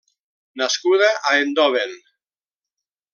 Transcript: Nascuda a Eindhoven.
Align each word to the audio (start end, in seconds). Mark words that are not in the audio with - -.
Nascuda 0.61 1.09
a 1.31 1.35
Eindhoven. 1.41 1.93